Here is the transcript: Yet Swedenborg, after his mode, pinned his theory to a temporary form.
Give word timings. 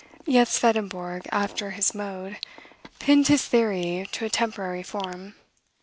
Yet 0.25 0.47
Swedenborg, 0.47 1.27
after 1.31 1.69
his 1.69 1.93
mode, 1.93 2.37
pinned 2.97 3.27
his 3.27 3.45
theory 3.45 4.09
to 4.13 4.25
a 4.25 4.31
temporary 4.31 4.81
form. 4.81 5.35